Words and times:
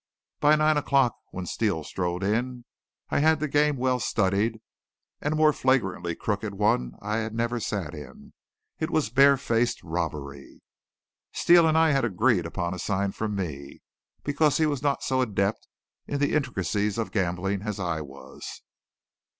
By 0.39 0.55
nine 0.55 0.77
o'clock, 0.77 1.13
when 1.29 1.45
Steele 1.45 1.83
strolled 1.83 2.23
in, 2.23 2.65
I 3.11 3.19
had 3.19 3.39
the 3.39 3.47
game 3.47 3.77
well 3.77 3.99
studied, 3.99 4.59
and 5.21 5.33
a 5.35 5.37
more 5.37 5.53
flagrantly 5.53 6.15
crooked 6.15 6.55
one 6.55 6.93
I 7.03 7.17
had 7.17 7.35
never 7.35 7.59
sat 7.59 7.93
in. 7.93 8.33
It 8.79 8.89
was 8.89 9.11
barefaced 9.11 9.83
robbery. 9.83 10.63
Steele 11.33 11.67
and 11.67 11.77
I 11.77 11.91
had 11.91 12.03
agreed 12.03 12.47
upon 12.47 12.73
a 12.73 12.79
sign 12.79 13.11
from 13.11 13.35
me, 13.35 13.83
because 14.23 14.57
he 14.57 14.65
was 14.65 14.81
not 14.81 15.03
so 15.03 15.21
adept 15.21 15.67
in 16.07 16.17
the 16.19 16.33
intricacies 16.33 16.97
of 16.97 17.11
gambling 17.11 17.61
as 17.61 17.79
I 17.79 18.01
was. 18.01 18.63